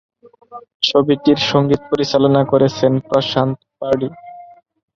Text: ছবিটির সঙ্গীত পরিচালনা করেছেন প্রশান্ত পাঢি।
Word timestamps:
ছবিটির 0.83 1.39
সঙ্গীত 1.51 1.81
পরিচালনা 1.91 2.41
করেছেন 2.51 2.91
প্রশান্ত 3.07 3.59
পাঢি। 3.79 4.09